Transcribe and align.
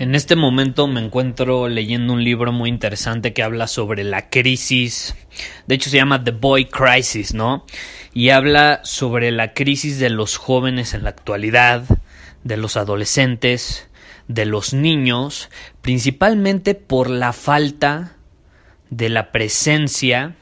En 0.00 0.14
este 0.14 0.34
momento 0.34 0.86
me 0.86 1.04
encuentro 1.04 1.68
leyendo 1.68 2.14
un 2.14 2.24
libro 2.24 2.52
muy 2.52 2.70
interesante 2.70 3.34
que 3.34 3.42
habla 3.42 3.66
sobre 3.66 4.02
la 4.02 4.30
crisis. 4.30 5.14
De 5.66 5.74
hecho 5.74 5.90
se 5.90 5.98
llama 5.98 6.24
The 6.24 6.30
Boy 6.30 6.70
Crisis, 6.70 7.34
¿no? 7.34 7.66
Y 8.14 8.30
habla 8.30 8.80
sobre 8.82 9.30
la 9.30 9.52
crisis 9.52 9.98
de 9.98 10.08
los 10.08 10.38
jóvenes 10.38 10.94
en 10.94 11.04
la 11.04 11.10
actualidad, 11.10 11.84
de 12.44 12.56
los 12.56 12.78
adolescentes, 12.78 13.90
de 14.26 14.46
los 14.46 14.72
niños, 14.72 15.50
principalmente 15.82 16.74
por 16.74 17.10
la 17.10 17.34
falta 17.34 18.16
de 18.88 19.10
la 19.10 19.32
presencia 19.32 20.34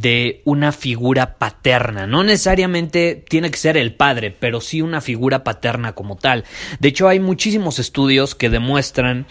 de 0.00 0.42
una 0.44 0.72
figura 0.72 1.38
paterna. 1.38 2.06
No 2.06 2.22
necesariamente 2.22 3.24
tiene 3.28 3.50
que 3.50 3.56
ser 3.56 3.76
el 3.76 3.94
padre, 3.94 4.30
pero 4.30 4.60
sí 4.60 4.82
una 4.82 5.00
figura 5.00 5.42
paterna 5.42 5.94
como 5.94 6.16
tal. 6.16 6.44
De 6.80 6.88
hecho, 6.88 7.08
hay 7.08 7.18
muchísimos 7.18 7.78
estudios 7.78 8.34
que 8.34 8.50
demuestran 8.50 9.26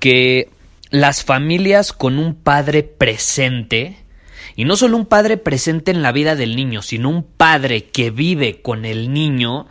que 0.00 0.50
las 0.90 1.24
familias 1.24 1.92
con 1.92 2.18
un 2.18 2.34
padre 2.34 2.82
presente, 2.82 3.96
y 4.54 4.66
no 4.66 4.76
solo 4.76 4.98
un 4.98 5.06
padre 5.06 5.38
presente 5.38 5.90
en 5.90 6.02
la 6.02 6.12
vida 6.12 6.36
del 6.36 6.56
niño, 6.56 6.82
sino 6.82 7.08
un 7.08 7.22
padre 7.22 7.84
que 7.84 8.10
vive 8.10 8.60
con 8.60 8.84
el 8.84 9.14
niño, 9.14 9.66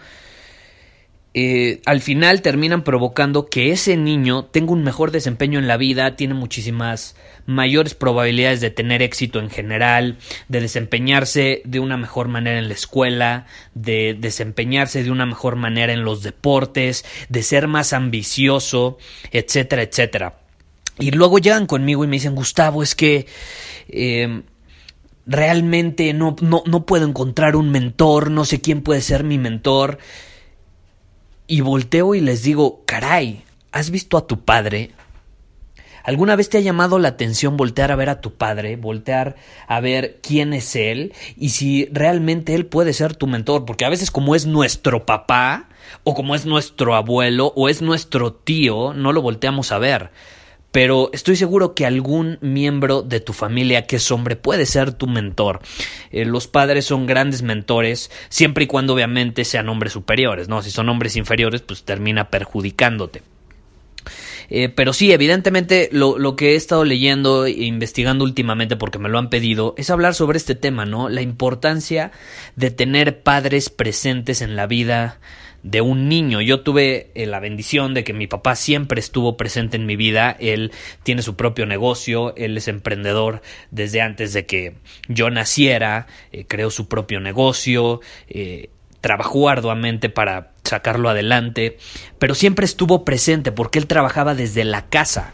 eh, 1.33 1.81
al 1.85 2.01
final 2.01 2.41
terminan 2.41 2.83
provocando 2.83 3.47
que 3.47 3.71
ese 3.71 3.95
niño 3.95 4.45
tenga 4.45 4.73
un 4.73 4.83
mejor 4.83 5.11
desempeño 5.11 5.59
en 5.59 5.67
la 5.67 5.77
vida, 5.77 6.17
tiene 6.17 6.33
muchísimas 6.33 7.15
mayores 7.45 7.95
probabilidades 7.95 8.59
de 8.59 8.69
tener 8.69 9.01
éxito 9.01 9.39
en 9.39 9.49
general, 9.49 10.17
de 10.49 10.59
desempeñarse 10.59 11.61
de 11.63 11.79
una 11.79 11.95
mejor 11.95 12.27
manera 12.27 12.59
en 12.59 12.67
la 12.67 12.73
escuela, 12.73 13.45
de 13.73 14.15
desempeñarse 14.19 15.03
de 15.03 15.11
una 15.11 15.25
mejor 15.25 15.55
manera 15.55 15.93
en 15.93 16.03
los 16.03 16.21
deportes, 16.21 17.05
de 17.29 17.43
ser 17.43 17.67
más 17.67 17.93
ambicioso, 17.93 18.97
etcétera, 19.31 19.83
etcétera. 19.83 20.37
Y 20.99 21.11
luego 21.11 21.39
llegan 21.39 21.65
conmigo 21.65 22.03
y 22.03 22.07
me 22.07 22.17
dicen, 22.17 22.35
Gustavo, 22.35 22.83
es 22.83 22.93
que 22.93 23.25
eh, 23.87 24.41
realmente 25.25 26.13
no, 26.13 26.35
no, 26.41 26.63
no 26.65 26.85
puedo 26.85 27.07
encontrar 27.07 27.55
un 27.55 27.71
mentor, 27.71 28.31
no 28.31 28.43
sé 28.43 28.59
quién 28.59 28.81
puede 28.81 29.01
ser 29.01 29.23
mi 29.23 29.37
mentor. 29.37 29.97
Y 31.51 31.59
volteo 31.59 32.15
y 32.15 32.21
les 32.21 32.43
digo, 32.43 32.81
caray, 32.85 33.43
¿has 33.73 33.91
visto 33.91 34.15
a 34.15 34.25
tu 34.25 34.45
padre? 34.45 34.91
¿Alguna 36.01 36.37
vez 36.37 36.47
te 36.47 36.57
ha 36.57 36.61
llamado 36.61 36.97
la 36.97 37.09
atención 37.09 37.57
voltear 37.57 37.91
a 37.91 37.97
ver 37.97 38.07
a 38.07 38.21
tu 38.21 38.35
padre, 38.35 38.77
voltear 38.77 39.35
a 39.67 39.81
ver 39.81 40.21
quién 40.23 40.53
es 40.53 40.77
él 40.77 41.11
y 41.35 41.49
si 41.49 41.89
realmente 41.91 42.55
él 42.55 42.67
puede 42.67 42.93
ser 42.93 43.17
tu 43.17 43.27
mentor? 43.27 43.65
Porque 43.65 43.83
a 43.83 43.89
veces 43.89 44.11
como 44.11 44.33
es 44.33 44.45
nuestro 44.45 45.05
papá, 45.05 45.67
o 46.05 46.13
como 46.13 46.35
es 46.35 46.45
nuestro 46.45 46.95
abuelo, 46.95 47.51
o 47.57 47.67
es 47.67 47.81
nuestro 47.81 48.31
tío, 48.31 48.93
no 48.93 49.11
lo 49.11 49.21
volteamos 49.21 49.73
a 49.73 49.77
ver 49.77 50.11
pero 50.71 51.09
estoy 51.13 51.35
seguro 51.35 51.75
que 51.75 51.85
algún 51.85 52.37
miembro 52.41 53.01
de 53.01 53.19
tu 53.19 53.33
familia 53.33 53.85
que 53.85 53.97
es 53.97 54.11
hombre 54.11 54.35
puede 54.35 54.65
ser 54.65 54.93
tu 54.93 55.07
mentor. 55.07 55.59
Eh, 56.11 56.25
los 56.25 56.47
padres 56.47 56.85
son 56.85 57.05
grandes 57.05 57.41
mentores, 57.41 58.09
siempre 58.29 58.63
y 58.63 58.67
cuando 58.67 58.93
obviamente 58.93 59.45
sean 59.45 59.69
hombres 59.69 59.93
superiores, 59.93 60.47
¿no? 60.47 60.61
Si 60.61 60.71
son 60.71 60.89
hombres 60.89 61.15
inferiores, 61.15 61.61
pues 61.61 61.83
termina 61.83 62.29
perjudicándote. 62.29 63.21
Eh, 64.53 64.67
pero 64.67 64.91
sí, 64.91 65.13
evidentemente 65.13 65.87
lo, 65.93 66.17
lo, 66.17 66.35
que 66.35 66.51
he 66.51 66.55
estado 66.55 66.83
leyendo 66.83 67.45
e 67.45 67.51
investigando 67.51 68.25
últimamente 68.25 68.75
porque 68.75 68.99
me 68.99 69.07
lo 69.07 69.17
han 69.17 69.29
pedido 69.29 69.75
es 69.77 69.89
hablar 69.89 70.13
sobre 70.13 70.37
este 70.37 70.55
tema, 70.55 70.85
¿no? 70.85 71.07
La 71.07 71.21
importancia 71.21 72.11
de 72.57 72.69
tener 72.69 73.21
padres 73.21 73.69
presentes 73.69 74.41
en 74.41 74.57
la 74.57 74.67
vida 74.67 75.19
de 75.63 75.81
un 75.81 76.09
niño. 76.09 76.41
Yo 76.41 76.61
tuve 76.61 77.11
eh, 77.13 77.25
la 77.25 77.39
bendición 77.39 77.93
de 77.93 78.03
que 78.03 78.13
mi 78.13 78.27
papá 78.27 78.55
siempre 78.55 78.99
estuvo 78.99 79.37
presente 79.37 79.77
en 79.77 79.85
mi 79.85 79.95
vida. 79.95 80.35
Él 80.39 80.71
tiene 81.03 81.21
su 81.21 81.35
propio 81.35 81.65
negocio, 81.65 82.35
él 82.35 82.57
es 82.57 82.67
emprendedor 82.67 83.41
desde 83.69 84.01
antes 84.01 84.33
de 84.33 84.45
que 84.45 84.75
yo 85.07 85.29
naciera, 85.29 86.07
eh, 86.31 86.45
creó 86.47 86.71
su 86.71 86.87
propio 86.87 87.19
negocio, 87.19 88.01
eh, 88.27 88.69
trabajó 89.01 89.49
arduamente 89.49 90.09
para 90.09 90.51
sacarlo 90.63 91.09
adelante, 91.09 91.77
pero 92.19 92.35
siempre 92.35 92.65
estuvo 92.65 93.03
presente 93.03 93.51
porque 93.51 93.79
él 93.79 93.87
trabajaba 93.87 94.35
desde 94.35 94.63
la 94.63 94.87
casa. 94.89 95.33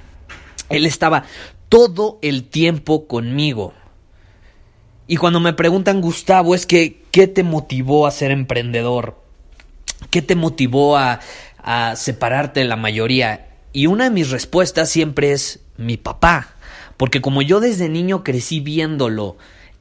Él 0.70 0.86
estaba 0.86 1.24
todo 1.70 2.20
el 2.22 2.46
tiempo 2.46 3.08
conmigo. 3.08 3.74
Y 5.08 5.16
cuando 5.18 5.40
me 5.40 5.54
preguntan, 5.54 6.02
Gustavo, 6.02 6.54
es 6.54 6.66
que, 6.66 7.02
¿qué 7.12 7.28
te 7.28 7.44
motivó 7.44 8.08
a 8.08 8.12
ser 8.12 8.32
emprendedor? 8.32 9.27
¿Qué 10.10 10.22
te 10.22 10.36
motivó 10.36 10.98
a, 10.98 11.20
a 11.58 11.96
separarte 11.96 12.62
de 12.62 12.66
la 12.66 12.76
mayoría? 12.76 13.48
Y 13.74 13.88
una 13.88 14.06
de 14.06 14.10
mis 14.12 14.32
respuestas 14.32 14.90
siempre 14.90 15.32
es 15.32 15.60
mi 15.78 15.98
papá, 15.98 16.56
porque 16.98 17.22
como 17.22 17.42
yo 17.42 17.60
desde 17.60 17.90
niño 17.90 18.24
crecí 18.24 18.60
viéndolo, 18.60 19.38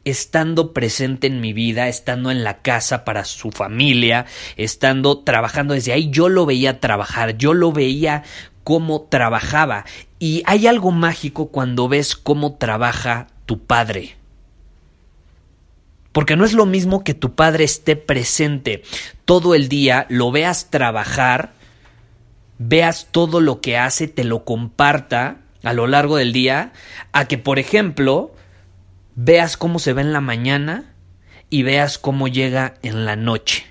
estando 0.07 0.73
presente 0.73 1.27
en 1.27 1.41
mi 1.41 1.53
vida, 1.53 1.89
estando 1.89 2.31
en 2.31 2.45
la 2.45 2.59
casa 2.59 3.05
para 3.05 3.25
su 3.25 3.51
familia, 3.51 4.27
estando 4.57 5.19
trabajando 5.19 5.75
desde 5.75 5.93
ahí, 5.93 6.11
yo 6.11 6.29
lo 6.29 6.47
veía 6.47 6.79
trabajar, 6.79 7.37
yo 7.37 7.55
lo 7.55 7.73
veía 7.73 8.23
cómo 8.63 9.03
trabajaba. 9.03 9.85
Y 10.19 10.43
hay 10.47 10.67
algo 10.67 10.93
mágico 10.93 11.49
cuando 11.49 11.89
ves 11.89 12.15
cómo 12.17 12.55
trabaja 12.55 13.27
tu 13.47 13.65
padre. 13.65 14.16
Porque 16.17 16.35
no 16.35 16.47
es 16.47 16.55
lo 16.55 16.65
mismo 16.65 17.05
que 17.05 17.13
tu 17.13 17.35
padre 17.35 17.65
esté 17.65 17.95
presente 17.95 18.83
todo 19.27 19.55
el 19.55 19.69
día, 19.69 20.07
lo 20.09 20.31
veas 20.31 20.71
trabajar, 20.71 21.53
veas 22.57 23.09
todo 23.11 23.43
lo 23.43 23.61
que 23.61 23.77
hace, 23.77 24.09
te 24.09 24.25
lo 24.25 24.43
comparta 24.47 25.43
a 25.63 25.75
lo 25.75 25.87
largo 25.87 26.17
del 26.17 26.33
día, 26.33 26.73
a 27.13 27.29
que, 27.29 27.37
por 27.37 27.59
ejemplo, 27.59 28.35
veas 29.15 29.59
cómo 29.59 29.79
se 29.79 29.93
ve 29.93 30.01
en 30.01 30.15
la 30.15 30.23
mañana 30.23 30.95
y 31.51 31.65
veas 31.65 31.99
cómo 31.99 32.29
llega 32.29 32.77
en 32.83 33.05
la 33.05 33.17
noche. 33.17 33.67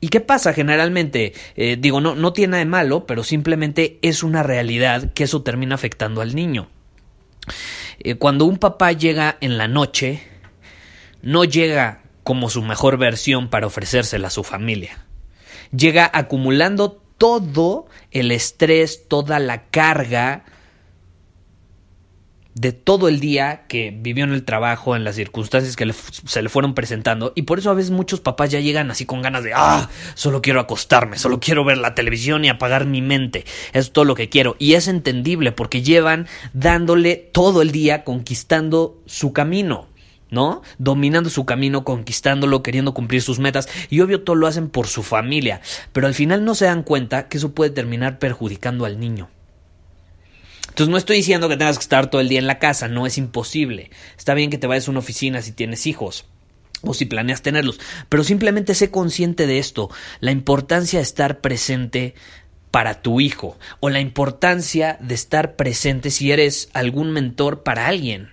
¿Y 0.00 0.08
qué 0.08 0.20
pasa 0.20 0.52
generalmente? 0.52 1.32
Eh, 1.56 1.78
digo, 1.80 2.02
no, 2.02 2.14
no 2.14 2.34
tiene 2.34 2.50
nada 2.50 2.64
de 2.64 2.68
malo, 2.68 3.06
pero 3.06 3.24
simplemente 3.24 3.98
es 4.02 4.22
una 4.22 4.42
realidad 4.42 5.14
que 5.14 5.24
eso 5.24 5.42
termina 5.42 5.76
afectando 5.76 6.20
al 6.20 6.34
niño. 6.34 6.68
Eh, 8.00 8.16
cuando 8.16 8.44
un 8.44 8.58
papá 8.58 8.92
llega 8.92 9.38
en 9.40 9.56
la 9.56 9.66
noche, 9.66 10.28
no 11.22 11.44
llega 11.44 12.02
como 12.24 12.50
su 12.50 12.62
mejor 12.62 12.98
versión 12.98 13.48
para 13.48 13.66
ofrecérsela 13.66 14.28
a 14.28 14.30
su 14.30 14.44
familia. 14.44 15.06
Llega 15.74 16.10
acumulando 16.12 17.02
todo 17.18 17.86
el 18.10 18.30
estrés, 18.32 19.08
toda 19.08 19.38
la 19.38 19.64
carga 19.66 20.44
de 22.54 22.72
todo 22.72 23.08
el 23.08 23.18
día 23.20 23.62
que 23.66 23.96
vivió 23.96 24.24
en 24.24 24.32
el 24.32 24.44
trabajo, 24.44 24.94
en 24.94 25.04
las 25.04 25.16
circunstancias 25.16 25.74
que 25.74 25.90
se 25.92 26.42
le 26.42 26.48
fueron 26.48 26.74
presentando. 26.74 27.32
Y 27.34 27.42
por 27.42 27.58
eso 27.58 27.70
a 27.70 27.74
veces 27.74 27.90
muchos 27.90 28.20
papás 28.20 28.50
ya 28.50 28.60
llegan 28.60 28.90
así 28.90 29.06
con 29.06 29.22
ganas 29.22 29.42
de, 29.42 29.52
ah, 29.54 29.88
solo 30.14 30.42
quiero 30.42 30.60
acostarme, 30.60 31.18
solo 31.18 31.40
quiero 31.40 31.64
ver 31.64 31.78
la 31.78 31.94
televisión 31.94 32.44
y 32.44 32.48
apagar 32.48 32.84
mi 32.84 33.00
mente. 33.00 33.46
Es 33.72 33.92
todo 33.92 34.04
lo 34.04 34.14
que 34.14 34.28
quiero. 34.28 34.56
Y 34.58 34.74
es 34.74 34.86
entendible 34.88 35.52
porque 35.52 35.82
llevan 35.82 36.26
dándole 36.52 37.16
todo 37.16 37.62
el 37.62 37.72
día 37.72 38.04
conquistando 38.04 39.00
su 39.06 39.32
camino. 39.32 39.88
¿No? 40.32 40.62
Dominando 40.78 41.30
su 41.30 41.44
camino, 41.44 41.84
conquistándolo, 41.84 42.64
queriendo 42.64 42.94
cumplir 42.94 43.22
sus 43.22 43.38
metas 43.38 43.68
y 43.90 44.00
obvio 44.00 44.22
todo 44.22 44.34
lo 44.34 44.48
hacen 44.48 44.68
por 44.68 44.88
su 44.88 45.04
familia, 45.04 45.60
pero 45.92 46.08
al 46.08 46.14
final 46.14 46.44
no 46.44 46.56
se 46.56 46.64
dan 46.64 46.82
cuenta 46.82 47.28
que 47.28 47.36
eso 47.36 47.52
puede 47.52 47.70
terminar 47.70 48.18
perjudicando 48.18 48.84
al 48.84 48.98
niño. 48.98 49.28
Entonces 50.68 50.88
no 50.88 50.96
estoy 50.96 51.18
diciendo 51.18 51.50
que 51.50 51.58
tengas 51.58 51.76
que 51.76 51.82
estar 51.82 52.08
todo 52.08 52.22
el 52.22 52.30
día 52.30 52.38
en 52.38 52.46
la 52.46 52.58
casa, 52.58 52.88
no 52.88 53.06
es 53.06 53.18
imposible. 53.18 53.90
Está 54.16 54.32
bien 54.32 54.48
que 54.48 54.56
te 54.56 54.66
vayas 54.66 54.88
a 54.88 54.90
una 54.90 55.00
oficina 55.00 55.42
si 55.42 55.52
tienes 55.52 55.86
hijos 55.86 56.24
o 56.80 56.94
si 56.94 57.04
planeas 57.04 57.42
tenerlos, 57.42 57.78
pero 58.08 58.24
simplemente 58.24 58.74
sé 58.74 58.90
consciente 58.90 59.46
de 59.46 59.58
esto, 59.58 59.90
la 60.20 60.32
importancia 60.32 60.98
de 60.98 61.04
estar 61.04 61.40
presente 61.40 62.14
para 62.70 63.02
tu 63.02 63.20
hijo 63.20 63.58
o 63.80 63.90
la 63.90 64.00
importancia 64.00 64.96
de 64.98 65.14
estar 65.14 65.56
presente 65.56 66.10
si 66.10 66.32
eres 66.32 66.70
algún 66.72 67.12
mentor 67.12 67.62
para 67.62 67.86
alguien. 67.86 68.31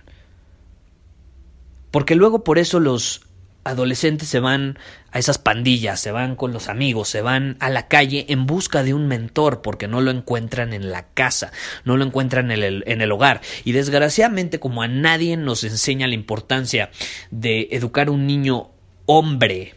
Porque 1.90 2.14
luego 2.14 2.44
por 2.44 2.58
eso 2.58 2.80
los 2.80 3.22
adolescentes 3.64 4.28
se 4.28 4.40
van 4.40 4.78
a 5.12 5.18
esas 5.18 5.38
pandillas, 5.38 6.00
se 6.00 6.12
van 6.12 6.34
con 6.34 6.52
los 6.52 6.68
amigos, 6.68 7.08
se 7.08 7.20
van 7.20 7.56
a 7.60 7.68
la 7.68 7.88
calle 7.88 8.26
en 8.28 8.46
busca 8.46 8.82
de 8.82 8.94
un 8.94 9.06
mentor 9.06 9.60
porque 9.60 9.86
no 9.86 10.00
lo 10.00 10.10
encuentran 10.10 10.72
en 10.72 10.90
la 10.90 11.08
casa, 11.08 11.52
no 11.84 11.96
lo 11.96 12.04
encuentran 12.04 12.50
en 12.50 12.62
el, 12.62 12.84
en 12.86 13.00
el 13.00 13.12
hogar. 13.12 13.40
Y 13.64 13.72
desgraciadamente 13.72 14.60
como 14.60 14.82
a 14.82 14.88
nadie 14.88 15.36
nos 15.36 15.64
enseña 15.64 16.06
la 16.06 16.14
importancia 16.14 16.90
de 17.30 17.68
educar 17.72 18.08
a 18.08 18.12
un 18.12 18.26
niño 18.26 18.70
hombre, 19.06 19.74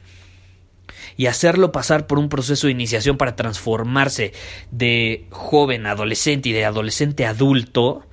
y 1.17 1.27
hacerlo 1.27 1.71
pasar 1.71 2.07
por 2.07 2.19
un 2.19 2.29
proceso 2.29 2.67
de 2.67 2.71
iniciación 2.71 3.17
para 3.17 3.35
transformarse 3.35 4.33
de 4.71 5.27
joven 5.29 5.85
adolescente 5.85 6.49
y 6.49 6.53
de 6.53 6.65
adolescente 6.65 7.25
adulto, 7.25 8.07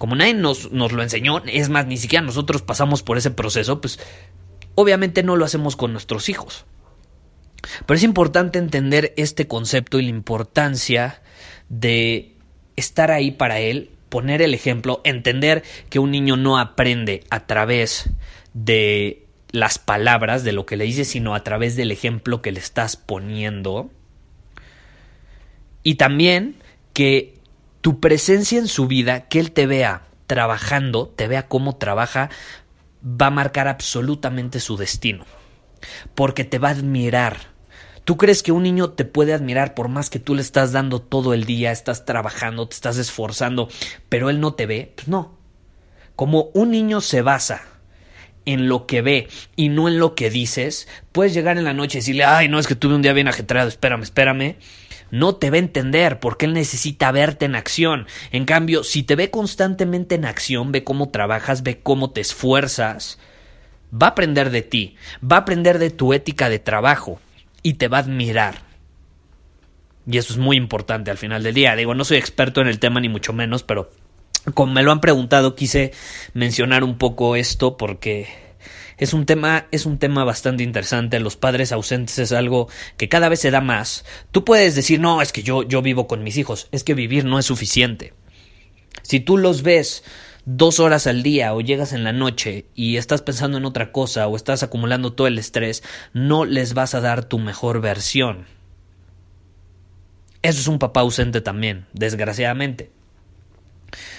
como 0.00 0.16
nadie 0.16 0.34
nos, 0.34 0.72
nos, 0.72 0.90
lo 0.90 1.04
enseñó, 1.04 1.42
es 1.46 1.68
más, 1.68 1.86
ni 1.86 1.96
siquiera 1.96 2.24
nosotros 2.24 2.62
pasamos 2.62 3.04
por 3.04 3.18
ese 3.18 3.30
proceso, 3.30 3.80
pues 3.80 4.00
Obviamente 4.74 5.22
no 5.22 5.36
lo 5.36 5.44
hacemos 5.44 5.76
con 5.76 5.92
nuestros 5.92 6.28
hijos. 6.28 6.64
Pero 7.86 7.96
es 7.96 8.02
importante 8.02 8.58
entender 8.58 9.12
este 9.16 9.46
concepto 9.46 9.98
y 9.98 10.04
la 10.04 10.08
importancia 10.08 11.20
de 11.68 12.34
estar 12.76 13.10
ahí 13.10 13.30
para 13.30 13.60
él, 13.60 13.90
poner 14.08 14.40
el 14.42 14.54
ejemplo, 14.54 15.02
entender 15.04 15.62
que 15.90 15.98
un 15.98 16.10
niño 16.10 16.36
no 16.36 16.58
aprende 16.58 17.24
a 17.30 17.46
través 17.46 18.08
de 18.54 19.26
las 19.50 19.78
palabras, 19.78 20.44
de 20.44 20.52
lo 20.52 20.64
que 20.64 20.76
le 20.76 20.84
dices, 20.84 21.08
sino 21.08 21.34
a 21.34 21.44
través 21.44 21.76
del 21.76 21.90
ejemplo 21.92 22.40
que 22.40 22.52
le 22.52 22.60
estás 22.60 22.96
poniendo. 22.96 23.90
Y 25.82 25.96
también 25.96 26.56
que 26.94 27.34
tu 27.80 28.00
presencia 28.00 28.58
en 28.58 28.68
su 28.68 28.86
vida, 28.86 29.28
que 29.28 29.40
él 29.40 29.52
te 29.52 29.66
vea 29.66 30.02
trabajando, 30.26 31.08
te 31.08 31.28
vea 31.28 31.48
cómo 31.48 31.76
trabaja, 31.76 32.30
va 33.04 33.26
a 33.26 33.30
marcar 33.30 33.68
absolutamente 33.68 34.60
su 34.60 34.76
destino, 34.76 35.24
porque 36.14 36.44
te 36.44 36.58
va 36.58 36.68
a 36.68 36.72
admirar. 36.72 37.50
¿Tú 38.04 38.16
crees 38.16 38.42
que 38.42 38.52
un 38.52 38.62
niño 38.62 38.90
te 38.90 39.04
puede 39.04 39.34
admirar 39.34 39.74
por 39.74 39.88
más 39.88 40.10
que 40.10 40.18
tú 40.18 40.34
le 40.34 40.42
estás 40.42 40.72
dando 40.72 41.00
todo 41.00 41.34
el 41.34 41.44
día, 41.44 41.70
estás 41.70 42.04
trabajando, 42.04 42.68
te 42.68 42.74
estás 42.74 42.96
esforzando, 42.96 43.68
pero 44.08 44.30
él 44.30 44.40
no 44.40 44.54
te 44.54 44.66
ve? 44.66 44.92
Pues 44.96 45.08
no. 45.08 45.38
Como 46.16 46.50
un 46.54 46.70
niño 46.70 47.00
se 47.00 47.22
basa 47.22 47.62
en 48.44 48.68
lo 48.68 48.86
que 48.86 49.02
ve 49.02 49.28
y 49.56 49.68
no 49.68 49.88
en 49.88 49.98
lo 49.98 50.14
que 50.14 50.30
dices, 50.30 50.88
puedes 51.12 51.34
llegar 51.34 51.58
en 51.58 51.64
la 51.64 51.74
noche 51.74 51.98
y 51.98 52.00
decirle, 52.00 52.24
ay, 52.24 52.48
no, 52.48 52.58
es 52.58 52.66
que 52.66 52.74
tuve 52.74 52.94
un 52.94 53.02
día 53.02 53.12
bien 53.12 53.28
ajetreado, 53.28 53.68
espérame, 53.68 54.02
espérame, 54.02 54.56
no 55.10 55.36
te 55.36 55.50
va 55.50 55.56
a 55.56 55.60
entender 55.60 56.20
porque 56.20 56.46
él 56.46 56.52
necesita 56.52 57.12
verte 57.12 57.44
en 57.44 57.54
acción. 57.54 58.06
En 58.30 58.44
cambio, 58.44 58.84
si 58.84 59.02
te 59.02 59.16
ve 59.16 59.30
constantemente 59.30 60.14
en 60.14 60.24
acción, 60.24 60.72
ve 60.72 60.84
cómo 60.84 61.10
trabajas, 61.10 61.62
ve 61.62 61.80
cómo 61.80 62.10
te 62.10 62.20
esfuerzas, 62.20 63.18
va 63.92 64.08
a 64.08 64.10
aprender 64.10 64.50
de 64.50 64.62
ti, 64.62 64.96
va 65.22 65.36
a 65.36 65.40
aprender 65.40 65.78
de 65.78 65.90
tu 65.90 66.12
ética 66.12 66.48
de 66.48 66.58
trabajo 66.58 67.20
y 67.62 67.74
te 67.74 67.88
va 67.88 67.98
a 67.98 68.00
admirar. 68.00 68.62
Y 70.06 70.18
eso 70.18 70.32
es 70.32 70.38
muy 70.38 70.56
importante 70.56 71.10
al 71.10 71.18
final 71.18 71.42
del 71.42 71.54
día. 71.54 71.76
Digo, 71.76 71.94
no 71.94 72.04
soy 72.04 72.16
experto 72.16 72.60
en 72.60 72.68
el 72.68 72.78
tema 72.78 73.00
ni 73.00 73.08
mucho 73.08 73.32
menos, 73.32 73.62
pero 73.62 73.90
como 74.54 74.72
me 74.72 74.82
lo 74.82 74.92
han 74.92 75.00
preguntado, 75.00 75.54
quise 75.54 75.92
mencionar 76.32 76.84
un 76.84 76.96
poco 76.98 77.36
esto 77.36 77.76
porque 77.76 78.28
es 79.00 79.14
un 79.14 79.24
tema, 79.24 79.66
es 79.70 79.86
un 79.86 79.98
tema 79.98 80.24
bastante 80.24 80.62
interesante. 80.62 81.20
Los 81.20 81.36
padres 81.36 81.72
ausentes 81.72 82.18
es 82.18 82.32
algo 82.32 82.68
que 82.98 83.08
cada 83.08 83.30
vez 83.30 83.40
se 83.40 83.50
da 83.50 83.62
más. 83.62 84.04
Tú 84.30 84.44
puedes 84.44 84.74
decir, 84.74 85.00
no, 85.00 85.22
es 85.22 85.32
que 85.32 85.42
yo, 85.42 85.62
yo 85.62 85.80
vivo 85.80 86.06
con 86.06 86.22
mis 86.22 86.36
hijos. 86.36 86.68
Es 86.70 86.84
que 86.84 86.92
vivir 86.92 87.24
no 87.24 87.38
es 87.38 87.46
suficiente. 87.46 88.12
Si 89.00 89.18
tú 89.18 89.38
los 89.38 89.62
ves 89.62 90.04
dos 90.44 90.80
horas 90.80 91.06
al 91.06 91.22
día 91.22 91.54
o 91.54 91.62
llegas 91.62 91.94
en 91.94 92.04
la 92.04 92.12
noche 92.12 92.66
y 92.74 92.98
estás 92.98 93.22
pensando 93.22 93.56
en 93.56 93.64
otra 93.64 93.90
cosa 93.90 94.28
o 94.28 94.36
estás 94.36 94.62
acumulando 94.62 95.14
todo 95.14 95.26
el 95.26 95.38
estrés, 95.38 95.82
no 96.12 96.44
les 96.44 96.74
vas 96.74 96.94
a 96.94 97.00
dar 97.00 97.24
tu 97.24 97.38
mejor 97.38 97.80
versión. 97.80 98.44
Eso 100.42 100.60
es 100.60 100.68
un 100.68 100.78
papá 100.78 101.00
ausente 101.00 101.40
también, 101.40 101.86
desgraciadamente. 101.94 102.90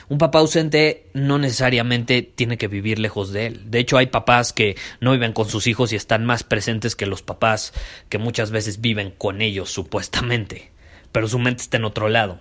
Un 0.10 0.18
papá 0.18 0.40
ausente 0.40 1.08
no 1.14 1.38
necesariamente 1.38 2.22
tiene 2.22 2.58
que 2.58 2.68
vivir 2.68 3.00
lejos 3.00 3.32
de 3.32 3.48
él. 3.48 3.72
De 3.72 3.80
hecho, 3.80 3.98
hay 3.98 4.08
papás 4.08 4.54
que 4.54 4.76
no 5.00 5.12
viven 5.12 5.34
con 5.34 5.50
sus 5.50 5.68
hijos 5.68 5.94
y 5.94 5.96
están 5.96 6.26
más 6.26 6.44
presentes 6.44 6.96
que 6.96 7.06
los 7.06 7.22
papás 7.22 7.74
que 8.10 8.18
muchas 8.18 8.52
veces 8.52 8.82
viven 8.82 9.14
con 9.18 9.42
ellos, 9.42 9.72
supuestamente. 9.72 10.72
Pero 11.12 11.28
su 11.28 11.40
mente 11.40 11.64
está 11.64 11.78
en 11.78 11.86
otro 11.86 12.10
lado. 12.10 12.40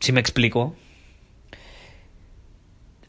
¿Sí 0.00 0.12
me 0.12 0.20
explico? 0.20 0.76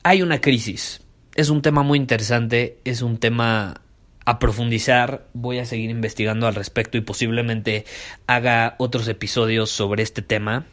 Hay 0.04 0.22
una 0.22 0.42
crisis. 0.42 1.02
Es 1.36 1.50
un 1.50 1.62
tema 1.62 1.84
muy 1.84 1.98
interesante, 2.00 2.80
es 2.84 3.02
un 3.02 3.18
tema 3.18 3.82
a 4.30 4.38
profundizar, 4.38 5.26
voy 5.34 5.58
a 5.58 5.66
seguir 5.66 5.90
investigando 5.90 6.46
al 6.46 6.54
respecto 6.54 7.00
y 7.00 7.02
posiblemente 7.02 7.86
haga 8.28 8.76
otros 8.78 9.08
episodios 9.08 9.72
sobre 9.72 10.04
este 10.04 10.22
tema. 10.22 10.68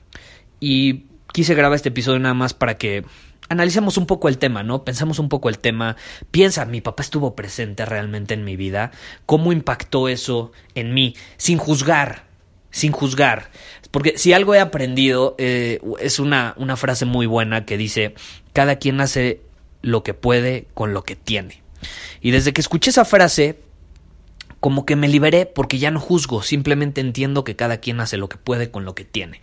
Y 0.60 1.04
quise 1.32 1.54
grabar 1.54 1.76
este 1.76 1.88
episodio 1.88 2.18
nada 2.18 2.34
más 2.34 2.52
para 2.52 2.76
que 2.76 3.06
analicemos 3.48 3.96
un 3.96 4.04
poco 4.04 4.28
el 4.28 4.36
tema, 4.36 4.62
¿no? 4.62 4.84
Pensamos 4.84 5.18
un 5.18 5.30
poco 5.30 5.48
el 5.48 5.58
tema. 5.58 5.96
Piensa, 6.30 6.66
mi 6.66 6.82
papá 6.82 7.02
estuvo 7.02 7.34
presente 7.34 7.86
realmente 7.86 8.34
en 8.34 8.44
mi 8.44 8.56
vida. 8.56 8.90
¿Cómo 9.24 9.52
impactó 9.52 10.08
eso 10.08 10.52
en 10.74 10.92
mí? 10.92 11.16
Sin 11.38 11.56
juzgar, 11.56 12.24
sin 12.70 12.92
juzgar. 12.92 13.50
Porque 13.90 14.18
si 14.18 14.34
algo 14.34 14.54
he 14.54 14.60
aprendido, 14.60 15.34
eh, 15.38 15.80
es 15.98 16.18
una, 16.18 16.52
una 16.58 16.76
frase 16.76 17.06
muy 17.06 17.24
buena 17.24 17.64
que 17.64 17.78
dice, 17.78 18.12
cada 18.52 18.76
quien 18.76 19.00
hace 19.00 19.40
lo 19.80 20.02
que 20.02 20.12
puede 20.12 20.66
con 20.74 20.92
lo 20.92 21.04
que 21.04 21.16
tiene. 21.16 21.64
Y 22.20 22.30
desde 22.30 22.52
que 22.52 22.60
escuché 22.60 22.90
esa 22.90 23.04
frase, 23.04 23.58
como 24.60 24.86
que 24.86 24.96
me 24.96 25.08
liberé 25.08 25.46
porque 25.46 25.78
ya 25.78 25.90
no 25.90 26.00
juzgo, 26.00 26.42
simplemente 26.42 27.00
entiendo 27.00 27.44
que 27.44 27.56
cada 27.56 27.78
quien 27.78 28.00
hace 28.00 28.16
lo 28.16 28.28
que 28.28 28.36
puede 28.36 28.70
con 28.70 28.84
lo 28.84 28.94
que 28.94 29.04
tiene. 29.04 29.40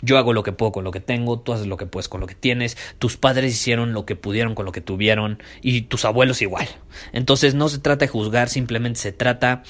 Yo 0.00 0.18
hago 0.18 0.32
lo 0.32 0.42
que 0.42 0.52
puedo 0.52 0.72
con 0.72 0.84
lo 0.84 0.90
que 0.90 1.00
tengo, 1.00 1.38
tú 1.40 1.52
haces 1.52 1.66
lo 1.66 1.76
que 1.76 1.86
puedes 1.86 2.08
con 2.08 2.20
lo 2.20 2.26
que 2.26 2.34
tienes, 2.34 2.76
tus 2.98 3.16
padres 3.16 3.52
hicieron 3.52 3.92
lo 3.92 4.04
que 4.04 4.16
pudieron 4.16 4.54
con 4.54 4.64
lo 4.64 4.72
que 4.72 4.80
tuvieron 4.80 5.42
y 5.60 5.82
tus 5.82 6.04
abuelos 6.04 6.42
igual. 6.42 6.68
Entonces 7.12 7.54
no 7.54 7.68
se 7.68 7.78
trata 7.78 8.06
de 8.06 8.08
juzgar, 8.08 8.48
simplemente 8.48 8.98
se 8.98 9.12
trata 9.12 9.62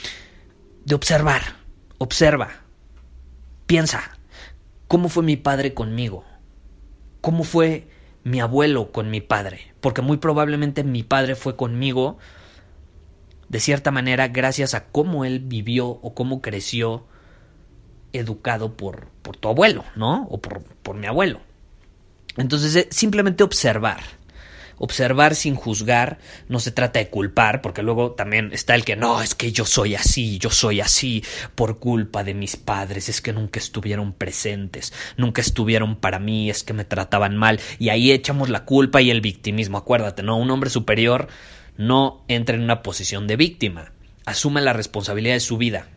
de 0.85 0.95
observar. 0.95 1.57
Observa. 1.99 2.63
Piensa. 3.67 4.19
¿Cómo 4.89 5.09
fue 5.09 5.23
mi 5.23 5.37
padre 5.37 5.75
conmigo? 5.75 6.25
¿Cómo 7.21 7.45
fue 7.45 7.89
mi 8.25 8.41
abuelo 8.41 8.93
con 8.93 9.11
mi 9.11 9.21
padre? 9.21 9.75
Porque 9.81 10.03
muy 10.03 10.17
probablemente 10.17 10.85
mi 10.85 11.03
padre 11.03 11.35
fue 11.35 11.57
conmigo 11.57 12.19
de 13.49 13.61
cierta 13.61 13.91
manera 13.91 14.29
gracias 14.29 14.75
a 14.75 14.87
cómo 14.87 15.25
él 15.25 15.41
vivió 15.41 15.89
o 15.89 16.15
cómo 16.15 16.41
creció 16.41 17.07
educado 18.13 18.77
por, 18.77 19.09
por 19.23 19.37
tu 19.37 19.49
abuelo, 19.49 19.85
¿no? 19.97 20.27
O 20.31 20.41
por, 20.41 20.63
por 20.63 20.97
mi 20.97 21.07
abuelo. 21.07 21.41
Entonces, 22.37 22.75
eh, 22.77 22.89
simplemente 22.91 23.45
observar. 23.45 24.01
Observar 24.79 25.35
sin 25.35 25.55
juzgar, 25.55 26.19
no 26.49 26.59
se 26.59 26.73
trata 26.73 26.99
de 26.99 27.09
culpar, 27.09 27.63
porque 27.63 27.83
luego 27.83 28.13
también 28.13 28.51
está 28.53 28.75
el 28.75 28.85
que 28.85 28.97
no, 28.97 29.23
es 29.23 29.35
que 29.35 29.53
yo 29.53 29.65
soy 29.65 29.95
así, 29.95 30.39
yo 30.39 30.51
soy 30.51 30.81
así 30.81 31.25
por 31.55 31.79
culpa 31.79 32.25
de 32.25 32.35
mis 32.35 32.57
padres, 32.57 33.09
es 33.09 33.21
que 33.21 33.33
nunca 33.33 33.61
estuvieron 33.61 34.13
presentes, 34.13 34.93
nunca 35.17 35.41
estuvieron 35.41 35.97
para 35.97 36.19
mí, 36.19 36.51
es 36.51 36.65
que 36.65 36.73
me 36.73 36.85
trataban 36.85 37.37
mal, 37.37 37.61
y 37.79 37.91
ahí 37.91 38.13
echamos 38.13 38.49
la 38.49 38.65
culpa 38.65 39.03
y 39.03 39.11
el 39.11 39.21
victimismo, 39.21 39.79
acuérdate, 39.79 40.23
¿no? 40.23 40.37
Un 40.37 40.51
hombre 40.51 40.71
superior 40.71 41.29
no 41.77 42.25
entra 42.29 42.57
en 42.57 42.63
una 42.63 42.83
posición 42.83 43.27
de 43.27 43.37
víctima, 43.37 43.93
asume 44.25 44.61
la 44.61 44.73
responsabilidad 44.73 45.35
de 45.35 45.41
su 45.41 45.59
vida, 45.59 45.89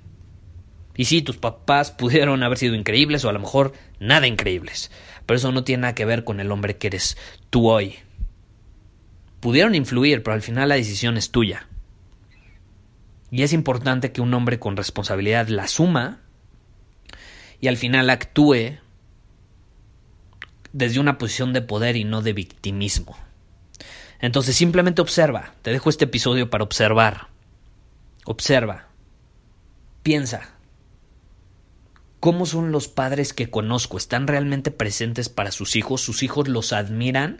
y 0.95 1.05
sí, 1.05 1.21
tus 1.21 1.37
papás 1.37 1.91
pudieron 1.91 2.41
haber 2.43 2.57
sido 2.57 2.75
increíbles 2.75 3.25
o 3.25 3.29
a 3.29 3.33
lo 3.33 3.39
mejor 3.39 3.73
nada 3.99 4.27
increíbles, 4.27 4.91
pero 5.25 5.37
eso 5.37 5.51
no 5.51 5.63
tiene 5.63 5.81
nada 5.81 5.95
que 5.95 6.05
ver 6.05 6.23
con 6.23 6.39
el 6.39 6.51
hombre 6.51 6.77
que 6.77 6.87
eres 6.87 7.17
tú 7.49 7.69
hoy. 7.69 7.95
Pudieron 9.45 9.75
influir, 9.75 10.23
pero 10.23 10.33
al 10.33 10.41
final 10.41 10.69
la 10.69 10.75
decisión 10.75 11.17
es 11.17 11.29
tuya. 11.29 11.67
Y 13.29 13.43
es 13.43 13.53
importante 13.53 14.11
que 14.11 14.21
un 14.21 14.33
hombre 14.33 14.57
con 14.57 14.75
responsabilidad 14.75 15.49
la 15.49 15.65
asuma 15.65 16.21
y 17.61 17.67
al 17.67 17.77
final 17.77 18.09
actúe 18.09 18.79
desde 20.73 20.99
una 20.99 21.19
posición 21.19 21.53
de 21.53 21.61
poder 21.61 21.95
y 21.95 22.05
no 22.05 22.23
de 22.23 22.33
victimismo. 22.33 23.15
Entonces 24.19 24.55
simplemente 24.55 25.03
observa, 25.03 25.53
te 25.61 25.69
dejo 25.69 25.91
este 25.91 26.05
episodio 26.05 26.49
para 26.49 26.63
observar. 26.63 27.27
Observa, 28.25 28.87
piensa, 30.01 30.55
¿Cómo 32.19 32.47
son 32.47 32.71
los 32.71 32.87
padres 32.87 33.33
que 33.33 33.51
conozco? 33.51 33.99
¿Están 33.99 34.25
realmente 34.25 34.71
presentes 34.71 35.29
para 35.29 35.51
sus 35.51 35.75
hijos? 35.75 36.01
¿Sus 36.01 36.23
hijos 36.23 36.47
los 36.47 36.73
admiran? 36.73 37.39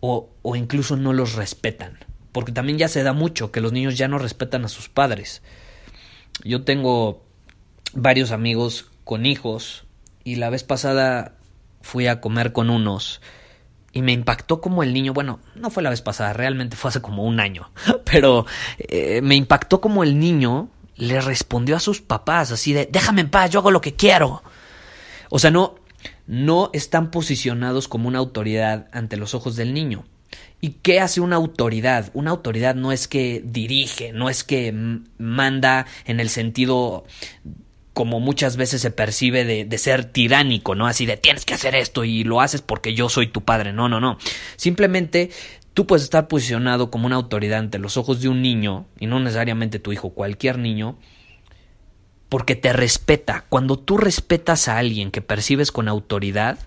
O, 0.00 0.30
o 0.42 0.56
incluso 0.56 0.96
no 0.96 1.12
los 1.12 1.34
respetan. 1.34 1.98
Porque 2.32 2.52
también 2.52 2.78
ya 2.78 2.88
se 2.88 3.02
da 3.02 3.12
mucho 3.12 3.50
que 3.50 3.60
los 3.60 3.72
niños 3.72 3.96
ya 3.96 4.08
no 4.08 4.18
respetan 4.18 4.64
a 4.64 4.68
sus 4.68 4.88
padres. 4.88 5.42
Yo 6.44 6.64
tengo 6.64 7.24
varios 7.94 8.30
amigos 8.30 8.90
con 9.04 9.24
hijos 9.24 9.84
y 10.22 10.36
la 10.36 10.50
vez 10.50 10.64
pasada 10.64 11.36
fui 11.80 12.08
a 12.08 12.20
comer 12.20 12.52
con 12.52 12.68
unos 12.68 13.20
y 13.92 14.02
me 14.02 14.12
impactó 14.12 14.60
como 14.60 14.82
el 14.82 14.92
niño, 14.92 15.14
bueno, 15.14 15.40
no 15.54 15.70
fue 15.70 15.82
la 15.82 15.88
vez 15.88 16.02
pasada, 16.02 16.34
realmente 16.34 16.76
fue 16.76 16.90
hace 16.90 17.00
como 17.00 17.24
un 17.24 17.40
año, 17.40 17.70
pero 18.04 18.44
eh, 18.76 19.22
me 19.22 19.36
impactó 19.36 19.80
como 19.80 20.02
el 20.02 20.18
niño 20.18 20.68
le 20.96 21.20
respondió 21.20 21.76
a 21.76 21.80
sus 21.80 22.02
papás 22.02 22.52
así 22.52 22.72
de, 22.72 22.88
déjame 22.90 23.22
en 23.22 23.30
paz, 23.30 23.50
yo 23.50 23.60
hago 23.60 23.70
lo 23.70 23.80
que 23.80 23.94
quiero. 23.94 24.42
O 25.30 25.38
sea, 25.38 25.50
no, 25.50 25.76
no 26.26 26.70
están 26.72 27.10
posicionados 27.10 27.88
como 27.88 28.08
una 28.08 28.18
autoridad 28.18 28.88
ante 28.92 29.16
los 29.16 29.34
ojos 29.34 29.56
del 29.56 29.74
niño. 29.74 30.04
¿Y 30.60 30.70
qué 30.82 31.00
hace 31.00 31.20
una 31.20 31.36
autoridad? 31.36 32.10
Una 32.14 32.30
autoridad 32.30 32.74
no 32.74 32.92
es 32.92 33.08
que 33.08 33.42
dirige, 33.44 34.12
no 34.12 34.28
es 34.28 34.42
que 34.42 34.74
manda 35.18 35.86
en 36.04 36.20
el 36.20 36.28
sentido 36.28 37.04
como 37.92 38.20
muchas 38.20 38.58
veces 38.58 38.82
se 38.82 38.90
percibe 38.90 39.44
de, 39.44 39.64
de, 39.64 39.78
ser 39.78 40.04
tiránico, 40.04 40.74
¿no? 40.74 40.86
Así 40.86 41.06
de 41.06 41.16
tienes 41.16 41.46
que 41.46 41.54
hacer 41.54 41.74
esto 41.74 42.04
y 42.04 42.24
lo 42.24 42.42
haces 42.42 42.60
porque 42.60 42.94
yo 42.94 43.08
soy 43.08 43.28
tu 43.28 43.42
padre. 43.42 43.72
No, 43.72 43.88
no, 43.88 44.00
no. 44.00 44.18
Simplemente 44.56 45.30
tú 45.76 45.86
puedes 45.86 46.04
estar 46.04 46.26
posicionado 46.26 46.90
como 46.90 47.06
una 47.06 47.16
autoridad 47.16 47.58
ante 47.58 47.78
los 47.78 47.98
ojos 47.98 48.22
de 48.22 48.30
un 48.30 48.40
niño, 48.40 48.86
y 48.98 49.06
no 49.06 49.20
necesariamente 49.20 49.78
tu 49.78 49.92
hijo, 49.92 50.08
cualquier 50.08 50.58
niño, 50.58 50.98
porque 52.28 52.56
te 52.56 52.72
respeta. 52.72 53.44
Cuando 53.48 53.78
tú 53.78 53.96
respetas 53.98 54.68
a 54.68 54.78
alguien 54.78 55.10
que 55.10 55.22
percibes 55.22 55.72
con 55.72 55.88
autoridad, 55.88 56.58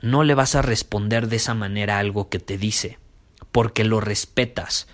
no 0.00 0.24
le 0.24 0.34
vas 0.34 0.54
a 0.54 0.62
responder 0.62 1.28
de 1.28 1.36
esa 1.36 1.54
manera 1.54 1.98
algo 1.98 2.28
que 2.28 2.38
te 2.38 2.58
dice, 2.58 2.98
porque 3.52 3.84
lo 3.84 4.00
respetas. 4.00 4.86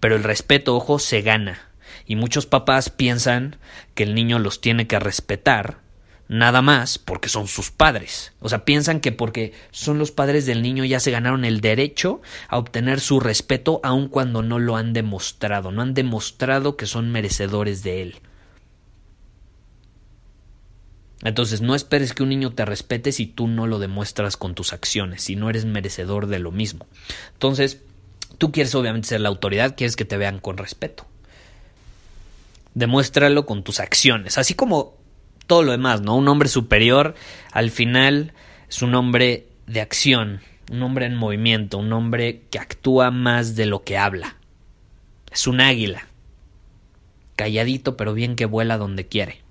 Pero 0.00 0.16
el 0.16 0.24
respeto, 0.24 0.76
ojo, 0.76 0.98
se 0.98 1.22
gana 1.22 1.72
y 2.06 2.16
muchos 2.16 2.46
papás 2.46 2.90
piensan 2.90 3.56
que 3.94 4.02
el 4.02 4.14
niño 4.14 4.38
los 4.38 4.60
tiene 4.60 4.86
que 4.86 4.98
respetar 4.98 5.80
nada 6.28 6.62
más 6.62 6.98
porque 6.98 7.28
son 7.28 7.46
sus 7.46 7.70
padres. 7.70 8.32
O 8.40 8.48
sea, 8.48 8.64
piensan 8.64 9.00
que 9.00 9.12
porque 9.12 9.52
son 9.70 9.98
los 9.98 10.10
padres 10.12 10.46
del 10.46 10.62
niño 10.62 10.84
ya 10.84 10.98
se 10.98 11.10
ganaron 11.10 11.44
el 11.44 11.60
derecho 11.60 12.22
a 12.48 12.58
obtener 12.58 13.00
su 13.00 13.20
respeto 13.20 13.80
aun 13.82 14.08
cuando 14.08 14.42
no 14.42 14.58
lo 14.58 14.76
han 14.76 14.92
demostrado, 14.92 15.72
no 15.72 15.82
han 15.82 15.94
demostrado 15.94 16.76
que 16.76 16.86
son 16.86 17.10
merecedores 17.10 17.82
de 17.82 18.02
él. 18.02 18.20
Entonces 21.24 21.60
no 21.60 21.74
esperes 21.74 22.14
que 22.14 22.22
un 22.22 22.30
niño 22.30 22.52
te 22.52 22.64
respete 22.64 23.12
si 23.12 23.26
tú 23.26 23.46
no 23.46 23.66
lo 23.66 23.78
demuestras 23.78 24.36
con 24.36 24.54
tus 24.54 24.72
acciones, 24.72 25.22
si 25.22 25.36
no 25.36 25.50
eres 25.50 25.64
merecedor 25.64 26.26
de 26.26 26.40
lo 26.40 26.50
mismo. 26.50 26.86
Entonces, 27.34 27.80
tú 28.38 28.50
quieres 28.50 28.74
obviamente 28.74 29.08
ser 29.08 29.20
la 29.20 29.28
autoridad, 29.28 29.76
quieres 29.76 29.94
que 29.94 30.04
te 30.04 30.16
vean 30.16 30.40
con 30.40 30.56
respeto. 30.56 31.06
Demuéstralo 32.74 33.46
con 33.46 33.62
tus 33.62 33.78
acciones, 33.78 34.36
así 34.38 34.54
como 34.54 34.96
todo 35.46 35.62
lo 35.62 35.72
demás, 35.72 36.00
¿no? 36.00 36.16
Un 36.16 36.26
hombre 36.28 36.48
superior 36.48 37.14
al 37.52 37.70
final 37.70 38.32
es 38.68 38.82
un 38.82 38.94
hombre 38.94 39.46
de 39.66 39.80
acción, 39.80 40.40
un 40.70 40.82
hombre 40.82 41.06
en 41.06 41.14
movimiento, 41.14 41.78
un 41.78 41.92
hombre 41.92 42.42
que 42.50 42.58
actúa 42.58 43.10
más 43.10 43.54
de 43.54 43.66
lo 43.66 43.84
que 43.84 43.98
habla. 43.98 44.36
Es 45.30 45.46
un 45.46 45.60
águila, 45.60 46.08
calladito 47.36 47.96
pero 47.96 48.12
bien 48.12 48.34
que 48.34 48.46
vuela 48.46 48.76
donde 48.76 49.06
quiere. 49.06 49.41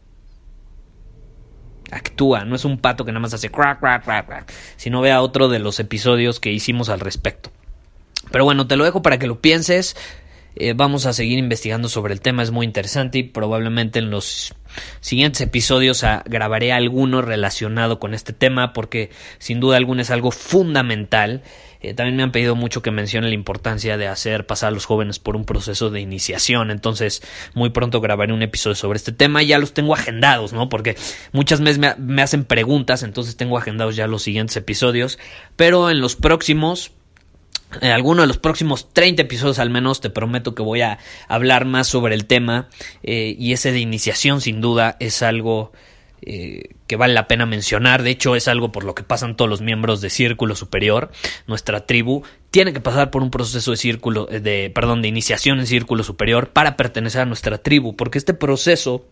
Actúa, 1.91 2.45
no 2.45 2.55
es 2.55 2.65
un 2.65 2.77
pato 2.77 3.05
que 3.05 3.11
nada 3.11 3.19
más 3.19 3.33
hace 3.33 3.49
crack, 3.49 3.79
crack, 3.79 4.03
crack, 4.03 4.25
crack, 4.25 4.53
sino 4.77 5.01
vea 5.01 5.21
otro 5.21 5.49
de 5.49 5.59
los 5.59 5.79
episodios 5.79 6.39
que 6.39 6.51
hicimos 6.51 6.89
al 6.89 6.99
respecto. 6.99 7.51
Pero 8.31 8.45
bueno, 8.45 8.67
te 8.67 8.77
lo 8.77 8.85
dejo 8.85 9.01
para 9.01 9.19
que 9.19 9.27
lo 9.27 9.39
pienses. 9.39 9.95
Eh, 10.55 10.73
vamos 10.75 11.05
a 11.05 11.13
seguir 11.13 11.39
investigando 11.39 11.87
sobre 11.87 12.13
el 12.13 12.21
tema, 12.21 12.43
es 12.43 12.51
muy 12.51 12.65
interesante 12.65 13.19
y 13.19 13.23
probablemente 13.23 13.99
en 13.99 14.11
los 14.11 14.53
siguientes 14.99 15.41
episodios 15.41 16.03
ah, 16.03 16.23
grabaré 16.25 16.73
alguno 16.73 17.21
relacionado 17.21 17.99
con 17.99 18.13
este 18.13 18.33
tema 18.33 18.73
porque 18.73 19.11
sin 19.37 19.59
duda 19.59 19.77
alguna 19.77 20.01
es 20.01 20.11
algo 20.11 20.31
fundamental. 20.31 21.41
Eh, 21.83 21.93
también 21.95 22.15
me 22.15 22.23
han 22.23 22.31
pedido 22.31 22.55
mucho 22.55 22.81
que 22.81 22.91
mencione 22.91 23.29
la 23.29 23.33
importancia 23.33 23.97
de 23.97 24.07
hacer 24.07 24.45
pasar 24.45 24.67
a 24.67 24.71
los 24.71 24.85
jóvenes 24.85 25.17
por 25.19 25.35
un 25.35 25.45
proceso 25.45 25.89
de 25.89 26.01
iniciación. 26.01 26.69
Entonces, 26.69 27.23
muy 27.55 27.71
pronto 27.71 28.01
grabaré 28.01 28.33
un 28.33 28.43
episodio 28.43 28.75
sobre 28.75 28.97
este 28.97 29.13
tema. 29.13 29.41
Ya 29.41 29.57
los 29.57 29.73
tengo 29.73 29.95
agendados, 29.95 30.53
¿no? 30.53 30.69
Porque 30.69 30.95
muchas 31.31 31.59
veces 31.59 31.79
me 31.97 32.21
hacen 32.21 32.43
preguntas, 32.43 33.01
entonces 33.01 33.35
tengo 33.35 33.57
agendados 33.57 33.95
ya 33.95 34.05
los 34.05 34.21
siguientes 34.21 34.57
episodios. 34.57 35.17
Pero 35.55 35.89
en 35.89 36.01
los 36.01 36.15
próximos, 36.15 36.91
en 37.79 37.91
alguno 37.91 38.21
de 38.21 38.27
los 38.27 38.37
próximos 38.37 38.91
30 38.93 39.21
episodios 39.21 39.59
al 39.59 39.69
menos 39.69 40.01
te 40.01 40.09
prometo 40.09 40.55
que 40.55 40.61
voy 40.61 40.81
a 40.81 40.99
hablar 41.27 41.65
más 41.65 41.87
sobre 41.87 42.15
el 42.15 42.25
tema 42.25 42.67
eh, 43.03 43.35
y 43.37 43.53
ese 43.53 43.71
de 43.71 43.79
iniciación 43.79 44.41
sin 44.41 44.59
duda 44.61 44.97
es 44.99 45.21
algo 45.21 45.71
eh, 46.23 46.75
que 46.85 46.97
vale 46.97 47.15
la 47.15 47.27
pena 47.27 47.47
mencionar. 47.47 48.03
De 48.03 48.11
hecho, 48.11 48.35
es 48.35 48.47
algo 48.47 48.71
por 48.71 48.83
lo 48.83 48.93
que 48.93 49.01
pasan 49.01 49.35
todos 49.35 49.49
los 49.49 49.61
miembros 49.61 50.01
de 50.01 50.11
Círculo 50.11 50.55
Superior. 50.55 51.09
Nuestra 51.47 51.87
tribu 51.87 52.21
tiene 52.51 52.73
que 52.73 52.79
pasar 52.79 53.09
por 53.09 53.23
un 53.23 53.31
proceso 53.31 53.71
de 53.71 53.77
círculo, 53.77 54.27
eh, 54.29 54.39
de, 54.39 54.69
perdón, 54.69 55.01
de 55.01 55.07
iniciación 55.07 55.59
en 55.59 55.65
Círculo 55.65 56.03
Superior 56.03 56.49
para 56.49 56.77
pertenecer 56.77 57.21
a 57.21 57.25
nuestra 57.25 57.57
tribu, 57.57 57.95
porque 57.95 58.19
este 58.19 58.35
proceso 58.35 59.05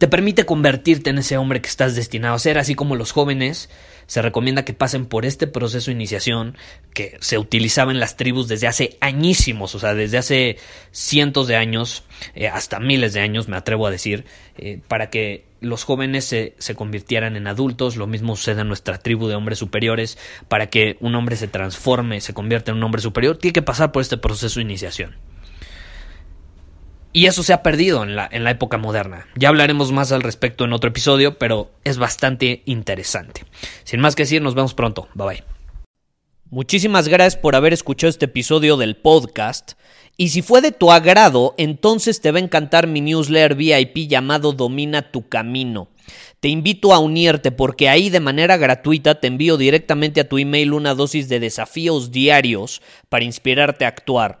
te 0.00 0.08
permite 0.08 0.46
convertirte 0.46 1.10
en 1.10 1.18
ese 1.18 1.36
hombre 1.36 1.60
que 1.60 1.68
estás 1.68 1.94
destinado 1.94 2.34
a 2.34 2.38
ser, 2.38 2.56
así 2.56 2.74
como 2.74 2.96
los 2.96 3.12
jóvenes 3.12 3.68
se 4.06 4.22
recomienda 4.22 4.64
que 4.64 4.72
pasen 4.72 5.04
por 5.04 5.26
este 5.26 5.46
proceso 5.46 5.90
de 5.90 5.94
iniciación 5.94 6.56
que 6.94 7.18
se 7.20 7.36
utilizaba 7.36 7.92
en 7.92 8.00
las 8.00 8.16
tribus 8.16 8.48
desde 8.48 8.66
hace 8.66 8.96
añísimos, 9.02 9.74
o 9.74 9.78
sea, 9.78 9.92
desde 9.92 10.16
hace 10.16 10.56
cientos 10.90 11.48
de 11.48 11.56
años, 11.56 12.04
eh, 12.34 12.48
hasta 12.48 12.80
miles 12.80 13.12
de 13.12 13.20
años, 13.20 13.46
me 13.46 13.58
atrevo 13.58 13.86
a 13.86 13.90
decir, 13.90 14.24
eh, 14.56 14.80
para 14.88 15.10
que 15.10 15.44
los 15.60 15.84
jóvenes 15.84 16.24
se, 16.24 16.54
se, 16.56 16.74
convirtieran 16.74 17.36
en 17.36 17.46
adultos, 17.46 17.96
lo 17.96 18.06
mismo 18.06 18.36
sucede 18.36 18.62
en 18.62 18.68
nuestra 18.68 18.96
tribu 18.96 19.28
de 19.28 19.34
hombres 19.34 19.58
superiores, 19.58 20.16
para 20.48 20.68
que 20.70 20.96
un 21.00 21.14
hombre 21.14 21.36
se 21.36 21.46
transforme, 21.46 22.22
se 22.22 22.32
convierta 22.32 22.70
en 22.70 22.78
un 22.78 22.84
hombre 22.84 23.02
superior, 23.02 23.36
tiene 23.36 23.52
que 23.52 23.60
pasar 23.60 23.92
por 23.92 24.00
este 24.00 24.16
proceso 24.16 24.60
de 24.60 24.64
iniciación. 24.64 25.18
Y 27.12 27.26
eso 27.26 27.42
se 27.42 27.52
ha 27.52 27.62
perdido 27.62 28.04
en 28.04 28.14
la, 28.14 28.28
en 28.30 28.44
la 28.44 28.52
época 28.52 28.78
moderna. 28.78 29.26
Ya 29.34 29.48
hablaremos 29.48 29.90
más 29.90 30.12
al 30.12 30.22
respecto 30.22 30.64
en 30.64 30.72
otro 30.72 30.90
episodio, 30.90 31.38
pero 31.38 31.72
es 31.82 31.98
bastante 31.98 32.62
interesante. 32.66 33.44
Sin 33.82 34.00
más 34.00 34.14
que 34.14 34.22
decir, 34.22 34.40
nos 34.42 34.54
vemos 34.54 34.74
pronto. 34.74 35.08
Bye 35.14 35.26
bye. 35.26 35.44
Muchísimas 36.50 37.08
gracias 37.08 37.40
por 37.40 37.54
haber 37.54 37.72
escuchado 37.72 38.10
este 38.10 38.24
episodio 38.24 38.76
del 38.76 38.96
podcast. 38.96 39.74
Y 40.16 40.28
si 40.28 40.42
fue 40.42 40.60
de 40.60 40.72
tu 40.72 40.92
agrado, 40.92 41.54
entonces 41.58 42.20
te 42.20 42.30
va 42.30 42.38
a 42.38 42.42
encantar 42.42 42.86
mi 42.86 43.00
newsletter 43.00 43.54
VIP 43.54 44.08
llamado 44.08 44.52
Domina 44.52 45.10
tu 45.10 45.28
Camino. 45.28 45.88
Te 46.40 46.48
invito 46.48 46.92
a 46.92 46.98
unirte 46.98 47.52
porque 47.52 47.88
ahí 47.88 48.10
de 48.10 48.20
manera 48.20 48.56
gratuita 48.56 49.20
te 49.20 49.28
envío 49.28 49.56
directamente 49.56 50.20
a 50.20 50.28
tu 50.28 50.38
email 50.38 50.72
una 50.72 50.94
dosis 50.94 51.28
de 51.28 51.40
desafíos 51.40 52.10
diarios 52.10 52.82
para 53.08 53.24
inspirarte 53.24 53.84
a 53.84 53.88
actuar. 53.88 54.40